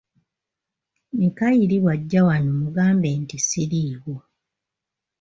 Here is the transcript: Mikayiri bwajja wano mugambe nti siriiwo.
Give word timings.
Mikayiri 1.17 1.77
bwajja 1.83 2.21
wano 2.27 2.51
mugambe 2.61 3.09
nti 3.21 3.37
siriiwo. 3.47 4.15